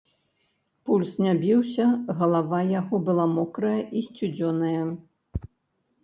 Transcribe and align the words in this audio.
Пульс 0.89 1.11
не 1.25 1.33
біўся, 1.41 1.83
галава 2.21 2.61
яго 2.79 2.95
была 3.09 3.25
мокрая 3.33 3.75
і 3.99 4.03
сцюдзёная. 4.07 4.81